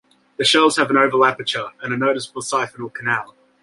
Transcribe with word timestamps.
The 0.37 0.43
shells 0.45 0.77
have 0.77 0.89
an 0.89 0.97
oval 0.97 1.23
aperture, 1.25 1.73
and 1.79 1.93
a 1.93 1.95
noticeable 1.95 2.41
siphonal 2.41 2.91
canal. 2.91 3.35